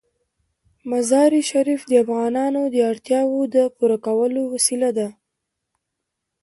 مزارشریف 0.89 1.81
د 1.87 1.91
افغانانو 2.03 2.61
د 2.73 2.75
اړتیاوو 2.91 3.41
د 3.55 3.57
پوره 3.75 3.97
کولو 4.05 4.41
وسیله 4.53 4.89
ده. 4.97 5.07